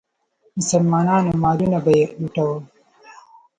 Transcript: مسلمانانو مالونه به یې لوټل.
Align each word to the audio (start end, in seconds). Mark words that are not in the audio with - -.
مسلمانانو 0.57 1.31
مالونه 1.43 1.79
به 1.83 1.91
یې 1.99 2.05
لوټل. 2.19 2.51